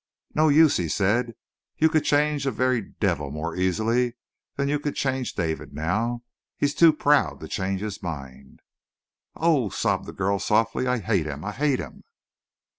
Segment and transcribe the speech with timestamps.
[0.33, 1.35] "No use!" he said.
[1.77, 4.15] "You could change a very devil more easily
[4.55, 6.23] than you can change David now!
[6.57, 8.61] He's too proud to change his mind."
[9.35, 11.45] "Oh," sobbed the girl softly, "I hate him!
[11.45, 12.03] I hate him!"